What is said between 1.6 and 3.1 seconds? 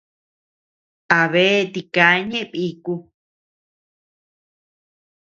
tika ñeʼe biku.